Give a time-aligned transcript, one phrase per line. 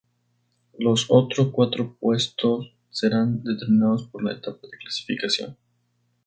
[0.79, 5.57] Los otros cuatro puestos serán determinados por la etapa de clasificación.